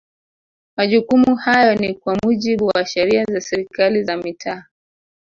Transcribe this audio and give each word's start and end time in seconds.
Majukumu 0.77 1.35
hayo 1.35 1.75
ni 1.75 1.93
kwa 1.93 2.17
mujibu 2.25 2.65
wa 2.65 2.85
Sheria 2.85 3.23
za 3.25 3.41
serikali 3.41 4.03
za 4.03 4.17
mitaa 4.17 4.63